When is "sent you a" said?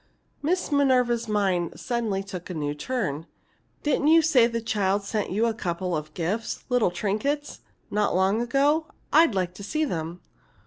5.03-5.53